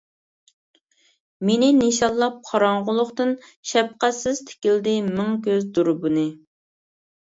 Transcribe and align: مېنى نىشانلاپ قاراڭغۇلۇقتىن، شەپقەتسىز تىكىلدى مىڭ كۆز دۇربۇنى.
مېنى 1.49 1.67
نىشانلاپ 1.81 2.39
قاراڭغۇلۇقتىن، 2.49 3.35
شەپقەتسىز 3.73 4.41
تىكىلدى 4.51 4.99
مىڭ 5.11 5.41
كۆز 5.49 5.69
دۇربۇنى. 5.77 6.29